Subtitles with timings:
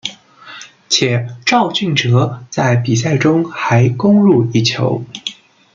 [0.89, 5.03] 且肇俊哲在比赛中还攻入一球。